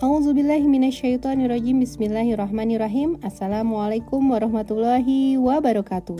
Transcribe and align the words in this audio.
Auzubillahiminasyaitonirrojim 0.00 1.84
Bismillahirrahmanirrahim. 1.84 3.20
Assalamualaikum 3.20 4.32
warahmatullahi 4.32 5.36
wabarakatuh. 5.36 6.16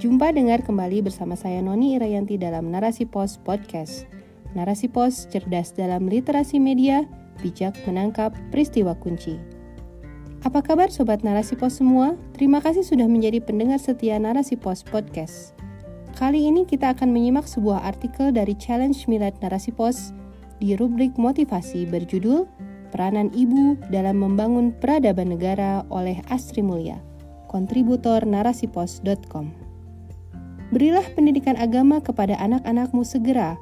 Jumpa 0.00 0.32
dengar 0.32 0.64
kembali 0.64 1.04
bersama 1.04 1.36
saya 1.36 1.60
Noni 1.60 2.00
Irayanti 2.00 2.40
dalam 2.40 2.72
Narasi 2.72 3.04
Pos 3.04 3.36
Podcast. 3.36 4.08
Narasi 4.56 4.88
Pos 4.88 5.28
cerdas 5.28 5.76
dalam 5.76 6.08
literasi 6.08 6.56
media 6.56 7.04
Bijak 7.44 7.76
menangkap 7.84 8.32
peristiwa 8.48 8.96
kunci. 8.96 9.36
Apa 10.40 10.64
kabar 10.64 10.88
Sobat 10.88 11.20
Narasi 11.20 11.60
Pos 11.60 11.76
semua? 11.76 12.16
Terima 12.32 12.64
kasih 12.64 12.88
sudah 12.88 13.04
menjadi 13.04 13.44
pendengar 13.44 13.84
setia 13.84 14.16
Narasi 14.16 14.56
Pos 14.56 14.80
Podcast. 14.80 15.52
Kali 16.16 16.48
ini 16.48 16.64
kita 16.64 16.96
akan 16.96 17.12
menyimak 17.12 17.44
sebuah 17.44 17.84
artikel 17.84 18.32
dari 18.32 18.56
Challenge 18.56 18.96
Milad 19.12 19.36
Narasi 19.44 19.76
Pos 19.76 20.16
di 20.56 20.72
rubrik 20.72 21.20
motivasi 21.20 21.84
berjudul 21.84 22.69
Peranan 22.90 23.30
Ibu 23.30 23.78
dalam 23.94 24.18
Membangun 24.18 24.74
Peradaban 24.74 25.30
Negara 25.30 25.86
oleh 25.94 26.18
Astri 26.26 26.58
Mulia, 26.58 26.98
kontributor 27.46 28.26
narasipos.com. 28.26 29.54
Berilah 30.74 31.06
pendidikan 31.14 31.54
agama 31.54 32.02
kepada 32.02 32.34
anak-anakmu 32.42 33.06
segera, 33.06 33.54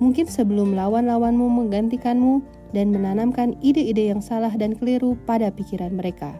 mungkin 0.00 0.24
sebelum 0.24 0.72
lawan-lawanmu 0.72 1.48
menggantikanmu 1.48 2.40
dan 2.72 2.92
menanamkan 2.92 3.56
ide-ide 3.60 4.08
yang 4.08 4.24
salah 4.24 4.52
dan 4.56 4.72
keliru 4.76 5.20
pada 5.28 5.52
pikiran 5.52 5.92
mereka. 5.92 6.32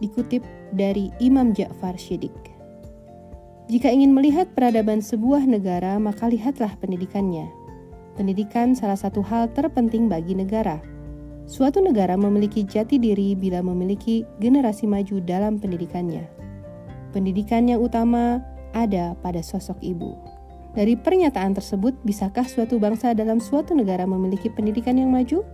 Dikutip 0.00 0.40
dari 0.72 1.12
Imam 1.20 1.52
Ja'far 1.52 2.00
Syidik. 2.00 2.34
Jika 3.68 3.92
ingin 3.92 4.16
melihat 4.16 4.48
peradaban 4.56 5.04
sebuah 5.04 5.44
negara, 5.44 5.96
maka 6.00 6.28
lihatlah 6.28 6.72
pendidikannya. 6.80 7.48
Pendidikan 8.16 8.76
salah 8.76 8.96
satu 8.96 9.24
hal 9.24 9.52
terpenting 9.52 10.08
bagi 10.08 10.36
negara– 10.36 10.80
Suatu 11.42 11.82
negara 11.82 12.14
memiliki 12.14 12.62
jati 12.62 13.02
diri 13.02 13.34
bila 13.34 13.58
memiliki 13.66 14.22
generasi 14.38 14.86
maju 14.86 15.18
dalam 15.26 15.58
pendidikannya. 15.58 16.22
Pendidikan 17.10 17.66
yang 17.66 17.82
utama 17.82 18.40
ada 18.72 19.18
pada 19.20 19.42
sosok 19.42 19.76
ibu. 19.82 20.14
Dari 20.72 20.96
pernyataan 20.96 21.52
tersebut, 21.52 21.92
bisakah 22.06 22.48
suatu 22.48 22.80
bangsa 22.80 23.12
dalam 23.12 23.42
suatu 23.42 23.76
negara 23.76 24.08
memiliki 24.08 24.48
pendidikan 24.48 24.96
yang 24.96 25.12
maju? 25.12 25.44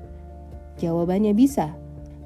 Jawabannya 0.79 1.35
bisa. 1.35 1.75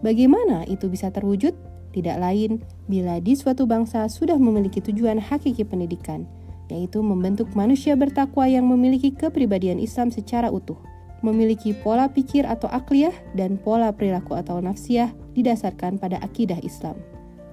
Bagaimana 0.05 0.69
itu 0.69 0.93
bisa 0.93 1.09
terwujud? 1.09 1.57
Tidak 1.93 2.17
lain 2.21 2.61
bila 2.91 3.21
di 3.23 3.33
suatu 3.33 3.65
bangsa 3.65 4.05
sudah 4.13 4.37
memiliki 4.37 4.85
tujuan 4.85 5.17
hakiki 5.17 5.65
pendidikan, 5.65 6.29
yaitu 6.69 7.01
membentuk 7.01 7.49
manusia 7.57 7.97
bertakwa 7.97 8.45
yang 8.45 8.69
memiliki 8.69 9.13
kepribadian 9.13 9.81
Islam 9.81 10.13
secara 10.13 10.53
utuh 10.53 10.92
memiliki 11.23 11.73
pola 11.73 12.11
pikir 12.11 12.45
atau 12.45 12.69
akliyah 12.69 13.15
dan 13.39 13.57
pola 13.57 13.95
perilaku 13.95 14.35
atau 14.37 14.59
nafsiyah 14.59 15.15
didasarkan 15.39 15.97
pada 15.97 16.19
akidah 16.21 16.59
Islam. 16.61 16.99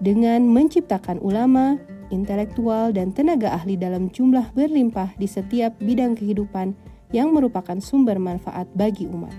Dengan 0.01 0.43
menciptakan 0.49 1.21
ulama, 1.21 1.77
intelektual, 2.09 2.91
dan 2.91 3.13
tenaga 3.13 3.53
ahli 3.53 3.77
dalam 3.77 4.09
jumlah 4.09 4.51
berlimpah 4.57 5.13
di 5.15 5.29
setiap 5.29 5.77
bidang 5.79 6.17
kehidupan 6.17 6.73
yang 7.13 7.33
merupakan 7.33 7.77
sumber 7.81 8.17
manfaat 8.17 8.65
bagi 8.73 9.05
umat. 9.09 9.33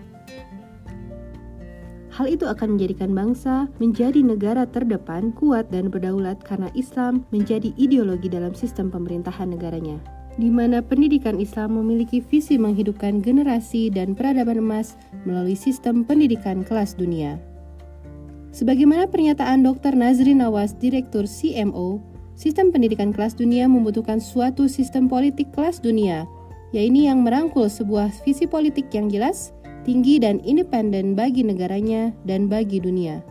Hal 2.10 2.26
itu 2.26 2.44
akan 2.44 2.76
menjadikan 2.76 3.14
bangsa 3.14 3.70
menjadi 3.80 4.20
negara 4.20 4.66
terdepan, 4.68 5.32
kuat, 5.32 5.70
dan 5.72 5.88
berdaulat 5.88 6.42
karena 6.42 6.68
Islam 6.76 7.24
menjadi 7.30 7.72
ideologi 7.80 8.28
dalam 8.28 8.52
sistem 8.52 8.92
pemerintahan 8.92 9.48
negaranya 9.54 10.19
di 10.40 10.48
mana 10.48 10.80
pendidikan 10.80 11.36
Islam 11.36 11.76
memiliki 11.76 12.24
visi 12.24 12.56
menghidupkan 12.56 13.20
generasi 13.20 13.92
dan 13.92 14.16
peradaban 14.16 14.56
emas 14.56 14.96
melalui 15.28 15.54
sistem 15.54 16.02
pendidikan 16.02 16.64
kelas 16.64 16.96
dunia. 16.96 17.36
Sebagaimana 18.50 19.06
pernyataan 19.06 19.62
Dr. 19.62 19.94
Nazrin 19.94 20.42
Nawas, 20.42 20.74
Direktur 20.74 21.28
CMO, 21.28 22.02
sistem 22.34 22.72
pendidikan 22.72 23.14
kelas 23.14 23.36
dunia 23.38 23.68
membutuhkan 23.68 24.18
suatu 24.18 24.66
sistem 24.66 25.06
politik 25.06 25.52
kelas 25.54 25.78
dunia, 25.78 26.26
yaitu 26.74 27.06
yang 27.06 27.22
merangkul 27.22 27.68
sebuah 27.70 28.10
visi 28.26 28.48
politik 28.48 28.90
yang 28.90 29.06
jelas, 29.06 29.54
tinggi 29.86 30.18
dan 30.18 30.42
independen 30.42 31.14
bagi 31.14 31.46
negaranya 31.46 32.10
dan 32.26 32.50
bagi 32.50 32.82
dunia. 32.82 33.22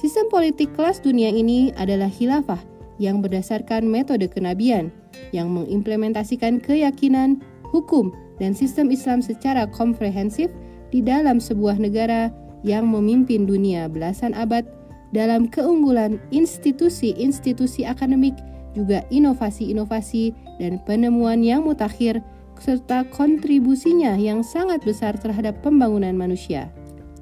Sistem 0.00 0.26
politik 0.32 0.72
kelas 0.74 1.02
dunia 1.02 1.28
ini 1.28 1.70
adalah 1.76 2.08
khilafah 2.08 2.73
yang 2.98 3.22
berdasarkan 3.22 3.86
metode 3.86 4.26
kenabian– 4.30 4.90
yang 5.30 5.50
mengimplementasikan 5.50 6.58
keyakinan, 6.62 7.42
hukum, 7.70 8.14
dan 8.42 8.52
sistem 8.54 8.90
Islam 8.90 9.22
secara 9.22 9.66
komprehensif 9.70 10.50
di 10.90 11.02
dalam 11.02 11.38
sebuah 11.38 11.78
negara 11.78 12.30
yang 12.66 12.88
memimpin 12.90 13.46
dunia 13.46 13.86
belasan 13.86 14.34
abad 14.34 14.66
dalam 15.14 15.46
keunggulan 15.46 16.18
institusi-institusi 16.34 17.86
akademik, 17.86 18.34
juga 18.74 19.06
inovasi-inovasi 19.14 20.34
dan 20.58 20.82
penemuan 20.82 21.46
yang 21.46 21.62
mutakhir 21.62 22.18
serta 22.58 23.06
kontribusinya 23.14 24.18
yang 24.18 24.42
sangat 24.42 24.82
besar 24.82 25.14
terhadap 25.18 25.58
pembangunan 25.62 26.14
manusia. 26.14 26.70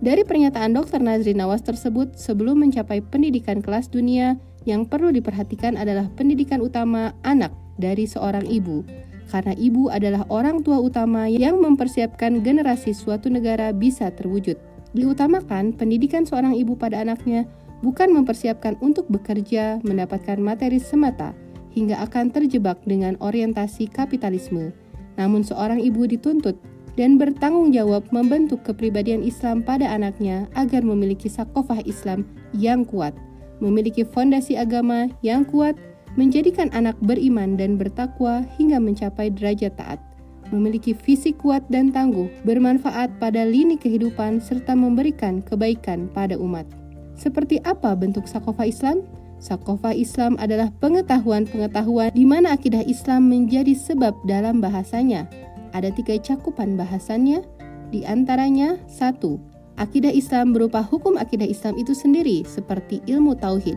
Dari 0.02 0.24
pernyataan 0.24 0.74
Dr. 0.74 0.98
Nazri 0.98 1.36
Nawas 1.36 1.62
tersebut, 1.62 2.16
sebelum 2.18 2.64
mencapai 2.64 3.04
pendidikan 3.04 3.62
kelas 3.62 3.86
dunia, 3.86 4.34
yang 4.64 4.86
perlu 4.86 5.10
diperhatikan 5.10 5.74
adalah 5.78 6.06
pendidikan 6.14 6.62
utama 6.62 7.14
anak 7.22 7.50
dari 7.80 8.06
seorang 8.06 8.46
ibu, 8.46 8.86
karena 9.32 9.56
ibu 9.56 9.88
adalah 9.88 10.28
orang 10.28 10.60
tua 10.60 10.78
utama 10.78 11.26
yang 11.26 11.58
mempersiapkan 11.58 12.44
generasi 12.44 12.92
suatu 12.92 13.32
negara 13.32 13.72
bisa 13.72 14.12
terwujud. 14.12 14.60
Diutamakan 14.92 15.72
pendidikan 15.72 16.28
seorang 16.28 16.52
ibu 16.52 16.76
pada 16.76 17.00
anaknya 17.00 17.48
bukan 17.80 18.12
mempersiapkan 18.12 18.76
untuk 18.84 19.08
bekerja, 19.08 19.80
mendapatkan 19.82 20.38
materi 20.38 20.78
semata, 20.78 21.32
hingga 21.72 21.98
akan 22.04 22.30
terjebak 22.30 22.78
dengan 22.84 23.16
orientasi 23.18 23.88
kapitalisme. 23.88 24.70
Namun 25.16 25.42
seorang 25.44 25.80
ibu 25.80 26.04
dituntut 26.04 26.56
dan 26.94 27.16
bertanggung 27.16 27.72
jawab 27.72 28.04
membentuk 28.12 28.60
kepribadian 28.68 29.24
Islam 29.24 29.64
pada 29.64 29.88
anaknya 29.88 30.44
agar 30.52 30.84
memiliki 30.84 31.32
sakofah 31.32 31.80
Islam 31.88 32.28
yang 32.52 32.84
kuat, 32.84 33.16
memiliki 33.62 34.02
fondasi 34.02 34.58
agama 34.58 35.06
yang 35.22 35.46
kuat, 35.46 35.78
menjadikan 36.18 36.68
anak 36.74 36.98
beriman 36.98 37.54
dan 37.54 37.78
bertakwa 37.78 38.42
hingga 38.58 38.82
mencapai 38.82 39.30
derajat 39.30 39.78
taat, 39.78 40.02
memiliki 40.50 40.92
fisik 40.92 41.38
kuat 41.38 41.62
dan 41.70 41.94
tangguh, 41.94 42.26
bermanfaat 42.42 43.16
pada 43.22 43.46
lini 43.46 43.78
kehidupan, 43.78 44.42
serta 44.42 44.74
memberikan 44.74 45.40
kebaikan 45.46 46.10
pada 46.10 46.34
umat. 46.36 46.66
Seperti 47.14 47.62
apa 47.62 47.94
bentuk 47.94 48.26
sakofa 48.26 48.66
Islam? 48.66 49.06
Sakofa 49.42 49.90
Islam 49.94 50.38
adalah 50.38 50.70
pengetahuan-pengetahuan 50.78 52.14
di 52.14 52.22
mana 52.22 52.54
akidah 52.54 52.82
Islam 52.86 53.26
menjadi 53.30 53.74
sebab 53.74 54.14
dalam 54.26 54.62
bahasanya. 54.62 55.26
Ada 55.74 55.90
tiga 55.90 56.14
cakupan 56.20 56.78
bahasannya, 56.78 57.42
di 57.90 58.06
antaranya 58.06 58.78
satu, 58.86 59.40
Akidah 59.82 60.15
Islam 60.15 60.54
berupa 60.54 60.78
hukum 60.78 61.19
akidah 61.19 61.50
Islam 61.50 61.75
itu 61.75 61.91
sendiri 61.91 62.47
seperti 62.47 63.03
ilmu 63.10 63.34
tauhid, 63.34 63.75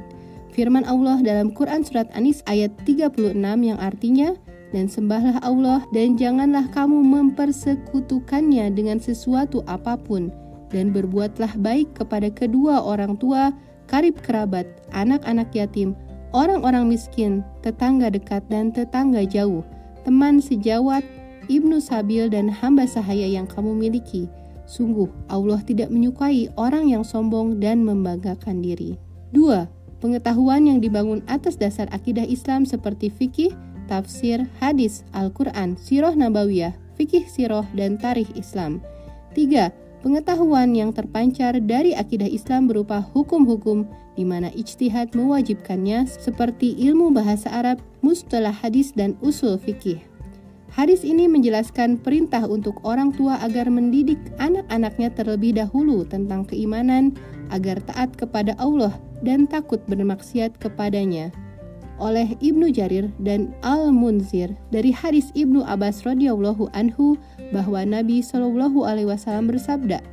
Firman 0.54 0.86
Allah 0.86 1.18
dalam 1.26 1.50
Quran 1.52 1.82
Surat 1.82 2.06
Anis 2.14 2.46
ayat 2.46 2.70
36 2.86 3.34
yang 3.42 3.76
artinya, 3.82 4.38
Dan 4.70 4.86
sembahlah 4.86 5.42
Allah 5.42 5.82
dan 5.96 6.14
janganlah 6.14 6.70
kamu 6.72 7.00
mempersekutukannya 7.02 8.70
dengan 8.76 9.02
sesuatu 9.02 9.66
apa 9.66 9.98
pun, 9.98 10.30
dan 10.70 10.94
berbuatlah 10.94 11.58
baik 11.58 11.98
kepada 11.98 12.30
kedua 12.30 12.86
orang 12.86 13.18
tua, 13.18 13.50
karib 13.90 14.20
kerabat, 14.22 14.70
anak-anak 14.94 15.50
yatim, 15.58 15.98
orang-orang 16.38 16.86
miskin, 16.86 17.42
tetangga 17.66 18.14
dekat 18.14 18.46
dan 18.52 18.70
tetangga 18.70 19.26
jauh, 19.26 19.66
teman 20.06 20.38
sejawat, 20.38 21.02
ibnu 21.50 21.82
sabil 21.82 22.30
dan 22.30 22.52
hamba 22.52 22.86
sahaya 22.86 23.26
yang 23.26 23.50
kamu 23.50 23.74
miliki. 23.74 24.30
Sungguh 24.66 25.10
Allah 25.30 25.62
tidak 25.62 25.94
menyukai 25.94 26.50
orang 26.58 26.90
yang 26.90 27.06
sombong 27.06 27.62
dan 27.62 27.86
membanggakan 27.86 28.66
diri. 28.66 28.98
2 29.34 29.70
pengetahuan 30.04 30.70
yang 30.70 30.78
dibangun 30.84 31.26
atas 31.26 31.58
dasar 31.58 31.90
akidah 31.90 32.26
Islam 32.30 32.62
seperti 32.62 33.10
fikih, 33.10 33.54
tafsir, 33.90 34.46
hadis, 34.62 35.02
Al-Quran, 35.18 35.74
siroh 35.82 36.14
nabawiyah, 36.14 36.78
fikih 36.94 37.26
siroh, 37.26 37.66
dan 37.74 37.98
tarikh 37.98 38.30
Islam. 38.38 38.86
3. 39.34 39.74
Pengetahuan 40.06 40.78
yang 40.78 40.94
terpancar 40.94 41.58
dari 41.58 41.98
akidah 41.98 42.30
Islam 42.30 42.70
berupa 42.70 43.02
hukum-hukum 43.02 43.90
di 44.14 44.22
mana 44.22 44.54
ijtihad 44.54 45.18
mewajibkannya 45.18 46.06
seperti 46.06 46.78
ilmu 46.86 47.10
bahasa 47.10 47.50
Arab, 47.50 47.82
mustalah 48.06 48.54
hadis, 48.54 48.94
dan 48.94 49.18
usul 49.26 49.58
fikih. 49.58 49.98
Hadis 50.76 51.08
ini 51.08 51.32
menjelaskan 51.32 52.04
perintah 52.04 52.44
untuk 52.44 52.84
orang 52.84 53.16
tua 53.16 53.40
agar 53.40 53.72
mendidik 53.72 54.20
anak-anaknya 54.44 55.08
terlebih 55.16 55.56
dahulu 55.56 56.04
tentang 56.04 56.44
keimanan 56.44 57.16
agar 57.48 57.80
taat 57.88 58.12
kepada 58.20 58.60
Allah 58.60 58.92
dan 59.24 59.48
takut 59.48 59.80
bermaksiat 59.88 60.60
kepadanya. 60.60 61.32
Oleh 61.96 62.36
Ibnu 62.44 62.76
Jarir 62.76 63.08
dan 63.24 63.56
Al-Munzir 63.64 64.52
dari 64.68 64.92
hadis 64.92 65.32
Ibnu 65.32 65.64
Abbas 65.64 66.04
radhiyallahu 66.04 66.68
anhu 66.76 67.16
bahwa 67.56 67.80
Nabi 67.88 68.20
Shallallahu 68.20 68.84
alaihi 68.84 69.08
wasallam 69.08 69.48
bersabda, 69.48 70.04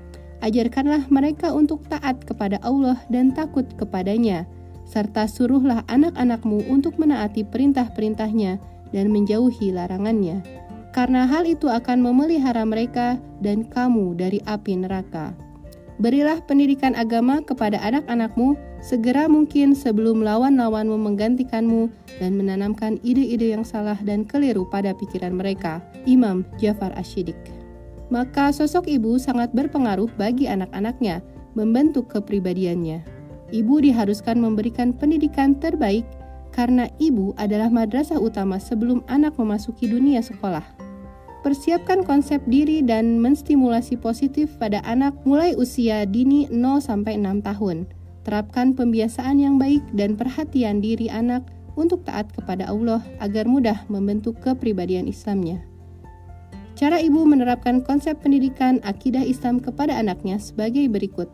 Ajarkanlah 0.47 1.11
mereka 1.11 1.51
untuk 1.51 1.83
taat 1.91 2.23
kepada 2.23 2.63
Allah 2.63 3.03
dan 3.11 3.35
takut 3.35 3.67
kepadanya, 3.75 4.47
serta 4.87 5.27
suruhlah 5.27 5.83
anak-anakmu 5.91 6.71
untuk 6.71 7.03
menaati 7.03 7.43
perintah-perintahnya 7.51 8.63
dan 8.93 9.11
menjauhi 9.11 9.73
larangannya. 9.73 10.45
Karena 10.93 11.25
hal 11.25 11.49
itu 11.49 11.73
akan 11.73 12.05
memelihara 12.05 12.63
mereka 12.69 13.17
dan 13.41 13.65
kamu 13.65 14.13
dari 14.15 14.45
api 14.45 14.77
neraka. 14.85 15.33
Berilah 15.97 16.41
pendidikan 16.45 16.93
agama 16.97 17.41
kepada 17.41 17.81
anak-anakmu 17.81 18.57
segera 18.85 19.29
mungkin 19.29 19.73
sebelum 19.73 20.21
lawan-lawanmu 20.21 21.01
menggantikanmu 21.01 21.89
dan 22.21 22.37
menanamkan 22.37 23.01
ide-ide 23.01 23.57
yang 23.57 23.65
salah 23.65 23.97
dan 24.05 24.29
keliru 24.29 24.69
pada 24.69 24.93
pikiran 24.93 25.33
mereka. 25.33 25.81
Imam 26.05 26.45
Jafar 26.61 26.93
Ashidik 26.99 27.39
maka 28.13 28.53
sosok 28.53 28.93
ibu 28.93 29.17
sangat 29.17 29.57
berpengaruh 29.57 30.13
bagi 30.21 30.45
anak-anaknya, 30.45 31.25
membentuk 31.57 32.13
kepribadiannya. 32.13 33.01
Ibu 33.57 33.81
diharuskan 33.81 34.37
memberikan 34.37 34.93
pendidikan 34.93 35.57
terbaik 35.57 36.05
karena 36.53 36.87
ibu 37.01 37.33
adalah 37.41 37.73
madrasah 37.73 38.21
utama 38.21 38.61
sebelum 38.61 39.01
anak 39.09 39.41
memasuki 39.41 39.89
dunia 39.89 40.21
sekolah. 40.21 40.63
Persiapkan 41.43 42.07
konsep 42.07 42.39
diri 42.47 42.87
dan 42.87 43.19
menstimulasi 43.19 43.99
positif 43.99 44.55
pada 44.63 44.79
anak 44.87 45.11
mulai 45.27 45.59
usia 45.59 46.07
dini 46.07 46.47
0 46.47 46.79
sampai 46.79 47.19
6 47.19 47.43
tahun. 47.43 47.91
Terapkan 48.23 48.79
pembiasaan 48.79 49.43
yang 49.43 49.59
baik 49.59 49.83
dan 49.91 50.15
perhatian 50.15 50.79
diri 50.79 51.11
anak 51.11 51.43
untuk 51.75 52.07
taat 52.07 52.31
kepada 52.31 52.71
Allah 52.71 53.03
agar 53.19 53.51
mudah 53.51 53.83
membentuk 53.91 54.39
kepribadian 54.39 55.11
Islamnya. 55.11 55.67
Cara 56.79 57.03
ibu 57.03 57.27
menerapkan 57.27 57.83
konsep 57.83 58.23
pendidikan 58.23 58.79
akidah 58.87 59.27
Islam 59.27 59.59
kepada 59.59 59.99
anaknya 59.99 60.39
sebagai 60.39 60.87
berikut. 60.89 61.27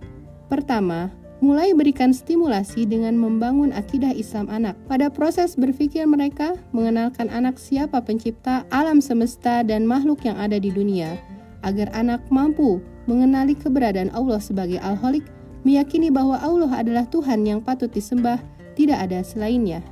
Pertama, 0.49 1.13
mulai 1.39 1.71
berikan 1.71 2.11
stimulasi 2.11 2.83
dengan 2.87 3.15
membangun 3.15 3.71
akidah 3.71 4.11
Islam 4.11 4.51
anak. 4.51 4.75
Pada 4.91 5.07
proses 5.11 5.55
berpikir 5.55 6.03
mereka, 6.05 6.59
mengenalkan 6.75 7.31
anak 7.31 7.57
siapa 7.57 8.03
pencipta 8.03 8.67
alam 8.75 8.99
semesta 8.99 9.63
dan 9.63 9.87
makhluk 9.87 10.27
yang 10.27 10.35
ada 10.35 10.59
di 10.59 10.75
dunia, 10.75 11.19
agar 11.63 11.91
anak 11.95 12.23
mampu 12.31 12.83
mengenali 13.07 13.55
keberadaan 13.55 14.11
Allah 14.13 14.43
sebagai 14.43 14.83
Al-Holik, 14.83 15.25
meyakini 15.63 16.11
bahwa 16.11 16.39
Allah 16.43 16.71
adalah 16.83 17.07
Tuhan 17.09 17.47
yang 17.47 17.63
patut 17.63 17.91
disembah, 17.91 18.43
tidak 18.75 18.99
ada 19.09 19.23
selainnya. 19.23 19.83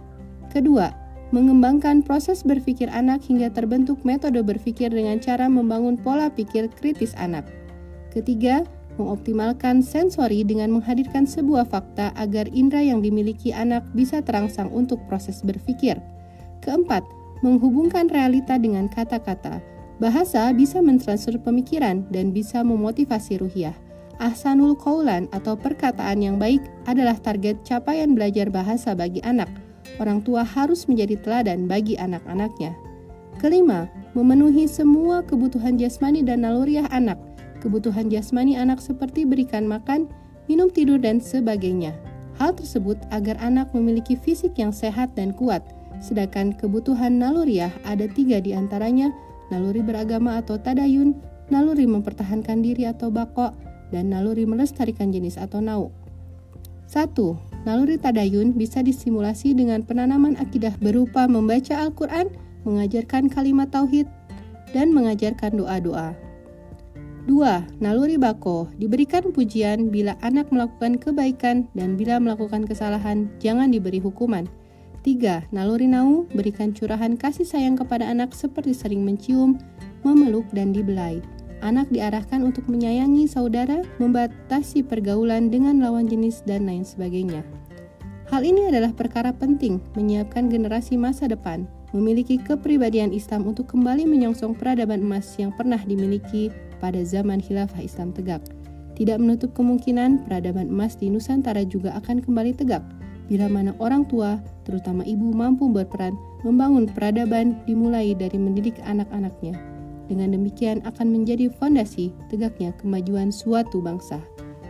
Kedua, 0.51 0.95
mengembangkan 1.35 2.07
proses 2.07 2.47
berpikir 2.47 2.87
anak 2.91 3.23
hingga 3.27 3.51
terbentuk 3.51 3.99
metode 4.07 4.39
berpikir 4.47 4.95
dengan 4.95 5.19
cara 5.19 5.51
membangun 5.51 5.99
pola 5.99 6.31
pikir 6.31 6.71
kritis 6.71 7.15
anak. 7.19 7.47
Ketiga, 8.15 8.63
mengoptimalkan 8.97 9.81
sensori 9.81 10.43
dengan 10.43 10.73
menghadirkan 10.73 11.25
sebuah 11.25 11.69
fakta 11.69 12.13
agar 12.17 12.49
indera 12.53 12.83
yang 12.83 13.01
dimiliki 13.01 13.53
anak 13.53 13.85
bisa 13.97 14.21
terangsang 14.25 14.69
untuk 14.73 15.01
proses 15.07 15.41
berpikir. 15.45 16.01
Keempat, 16.65 17.05
menghubungkan 17.41 18.09
realita 18.11 18.57
dengan 18.57 18.89
kata-kata. 18.91 19.63
Bahasa 19.97 20.53
bisa 20.53 20.85
mentransfer 20.85 21.41
pemikiran 21.41 22.05
dan 22.13 22.33
bisa 22.33 22.61
memotivasi 22.61 23.41
ruhiah. 23.41 23.77
Ahsanul 24.17 24.77
kaulan 24.77 25.29
atau 25.33 25.57
perkataan 25.57 26.25
yang 26.25 26.37
baik 26.37 26.61
adalah 26.89 27.17
target 27.21 27.61
capaian 27.65 28.17
belajar 28.17 28.49
bahasa 28.49 28.97
bagi 28.97 29.21
anak– 29.25 29.49
orang 29.99 30.21
tua 30.23 30.45
harus 30.45 30.85
menjadi 30.91 31.17
teladan 31.21 31.71
bagi 31.71 31.97
anak-anaknya. 31.97 32.75
Kelima, 33.37 33.89
memenuhi 34.17 34.65
semua 34.65 35.21
kebutuhan 35.21 35.77
jasmani 35.77 36.25
dan 36.25 36.45
naluriah 36.45 36.89
anak. 36.89 37.21
Kebutuhan 37.61 38.12
jasmani 38.12 38.56
anak 38.61 38.79
seperti 38.79 39.25
berikan 39.25 39.64
makan, 39.64 40.06
minum 40.47 40.69
tidur, 40.69 41.00
dan 41.00 41.19
sebagainya. 41.19 41.97
Hal 42.37 42.53
tersebut 42.53 43.00
agar 43.08 43.41
anak 43.41 43.73
memiliki 43.73 44.14
fisik 44.14 44.61
yang 44.61 44.70
sehat 44.70 45.17
dan 45.17 45.32
kuat, 45.32 45.64
sedangkan 46.05 46.53
kebutuhan 46.53 47.17
naluriah 47.17 47.73
ada 47.88 48.05
tiga 48.12 48.44
di 48.44 48.53
antaranya, 48.53 49.08
naluri 49.49 49.81
beragama 49.81 50.37
atau 50.37 50.61
tadayun, 50.61 51.17
naluri 51.49 51.88
mempertahankan 51.88 52.61
diri 52.61 52.85
atau 52.85 53.08
bako, 53.08 53.56
dan 53.88 54.12
naluri 54.12 54.44
melestarikan 54.44 55.09
jenis 55.14 55.41
atau 55.41 55.64
nau. 55.64 55.94
1. 56.87 57.17
Naluri 57.67 57.99
tadayun 57.99 58.55
bisa 58.55 58.79
disimulasi 58.79 59.56
dengan 59.56 59.82
penanaman 59.82 60.38
akidah 60.38 60.76
berupa 60.79 61.26
membaca 61.26 61.82
Al-Quran, 61.82 62.31
mengajarkan 62.62 63.26
kalimat 63.26 63.73
tauhid, 63.75 64.06
dan 64.70 64.94
mengajarkan 64.94 65.59
doa-doa. 65.59 66.25
2. 67.26 67.82
Naluri 67.82 68.23
bako 68.23 68.70
diberikan 68.78 69.34
pujian 69.34 69.90
bila 69.90 70.14
anak 70.23 70.46
melakukan 70.55 70.94
kebaikan 70.94 71.67
dan 71.75 71.99
bila 71.99 72.23
melakukan 72.23 72.62
kesalahan 72.62 73.26
jangan 73.43 73.75
diberi 73.75 73.99
hukuman. 73.99 74.46
3. 75.02 75.50
Naluri 75.50 75.90
nau 75.90 76.31
berikan 76.31 76.70
curahan 76.70 77.19
kasih 77.19 77.43
sayang 77.43 77.75
kepada 77.75 78.06
anak 78.06 78.31
seperti 78.31 78.78
sering 78.78 79.02
mencium, 79.02 79.58
memeluk, 80.06 80.46
dan 80.55 80.70
dibelai. 80.70 81.19
Anak 81.67 81.90
diarahkan 81.90 82.46
untuk 82.46 82.70
menyayangi 82.70 83.26
saudara, 83.26 83.82
membatasi 83.99 84.87
pergaulan 84.87 85.50
dengan 85.50 85.82
lawan 85.82 86.06
jenis, 86.06 86.46
dan 86.46 86.70
lain 86.70 86.87
sebagainya. 86.87 87.43
Hal 88.31 88.46
ini 88.46 88.70
adalah 88.70 88.94
perkara 88.94 89.34
penting 89.34 89.82
menyiapkan 89.99 90.46
generasi 90.46 90.94
masa 90.94 91.26
depan 91.26 91.67
memiliki 91.97 92.37
kepribadian 92.37 93.17
Islam 93.17 93.49
untuk 93.49 93.73
kembali 93.73 94.05
menyongsong 94.05 94.53
peradaban 94.61 95.01
emas 95.01 95.33
yang 95.41 95.51
pernah 95.57 95.81
dimiliki 95.81 96.53
pada 96.77 97.01
zaman 97.01 97.41
khilafah 97.41 97.81
Islam 97.81 98.13
tegak. 98.13 98.45
Tidak 99.01 99.17
menutup 99.17 99.57
kemungkinan 99.57 100.29
peradaban 100.29 100.69
emas 100.69 101.01
di 101.01 101.09
Nusantara 101.09 101.65
juga 101.65 101.97
akan 101.97 102.21
kembali 102.21 102.53
tegak 102.57 102.85
bila 103.27 103.51
mana 103.51 103.75
orang 103.83 104.07
tua, 104.07 104.39
terutama 104.63 105.03
ibu 105.03 105.35
mampu 105.35 105.67
berperan 105.67 106.15
membangun 106.47 106.87
peradaban 106.87 107.59
dimulai 107.67 108.15
dari 108.15 108.39
mendidik 108.39 108.79
anak-anaknya. 108.87 109.59
Dengan 110.07 110.31
demikian 110.31 110.87
akan 110.87 111.11
menjadi 111.11 111.51
fondasi 111.59 112.15
tegaknya 112.31 112.71
kemajuan 112.79 113.35
suatu 113.35 113.83
bangsa. 113.83 114.23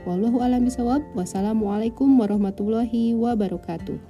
Wallahu 0.08 0.40
a'lam 0.40 0.64
bishawab. 0.64 1.04
Wassalamualaikum 1.12 2.08
warahmatullahi 2.16 3.12
wabarakatuh. 3.12 4.00